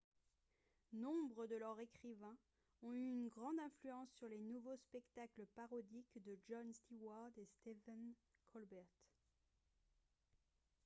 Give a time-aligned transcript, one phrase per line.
[0.93, 2.35] nombre de leurs écrivains
[2.81, 8.15] ont eu une grande influence sur les nouveaux spectacles parodiques de jon steward et stephen
[8.51, 8.97] colbert